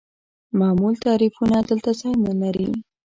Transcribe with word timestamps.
معمول 0.59 0.93
تعریفونه 1.05 1.57
دلته 1.69 1.91
ځای 1.99 2.13
نلري. 2.25 2.69